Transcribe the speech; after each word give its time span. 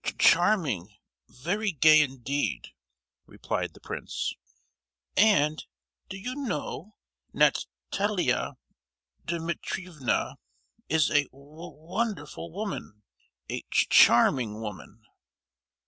ch—charming—very 0.03 1.71
gay 1.73 2.01
indeed!" 2.01 2.69
replied 3.27 3.75
the 3.75 3.79
prince, 3.79 4.33
"and, 5.15 5.65
do 6.09 6.17
you 6.17 6.33
know, 6.33 6.95
Nat—alia 7.33 8.57
Dimitrievna 9.27 10.37
is 10.89 11.11
a 11.11 11.27
wo—wonderful 11.31 12.51
woman, 12.51 13.03
a 13.47 13.61
ch—charming 13.71 14.59
woman!" 14.59 15.03